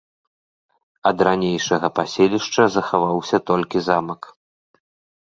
Ад 1.09 1.17
ранейшага 1.27 1.87
паселішча 2.01 2.63
захаваўся 2.79 3.37
толькі 3.53 3.77
замак. 3.93 4.21